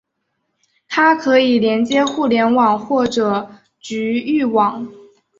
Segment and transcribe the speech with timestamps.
[0.89, 4.91] 它可以连接互联网或者局域网。